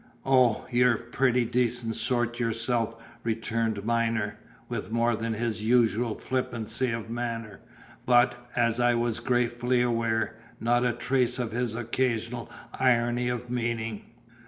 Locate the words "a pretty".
0.95-1.45